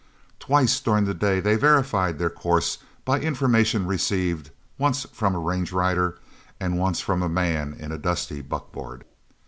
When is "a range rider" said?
5.35-6.17